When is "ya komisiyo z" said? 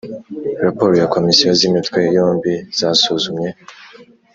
1.01-1.61